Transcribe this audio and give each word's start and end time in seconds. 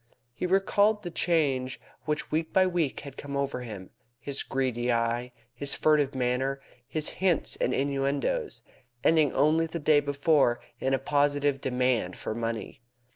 He 0.33 0.47
recalled 0.47 1.03
the 1.03 1.11
change 1.11 1.79
which, 2.05 2.31
week 2.31 2.51
by 2.51 2.65
week, 2.65 3.01
had 3.01 3.17
come 3.17 3.37
over 3.37 3.61
him 3.61 3.91
his 4.19 4.41
greedy 4.41 4.91
eye, 4.91 5.31
his 5.53 5.75
furtive 5.75 6.15
manner, 6.15 6.59
his 6.87 7.09
hints 7.21 7.55
and 7.57 7.71
innuendoes, 7.71 8.63
ending 9.03 9.31
only 9.31 9.67
the 9.67 9.77
day 9.77 9.99
before 9.99 10.59
in 10.79 10.95
a 10.95 10.97
positive 10.97 11.61
demand 11.61 12.17
for 12.17 12.33
money. 12.33 12.81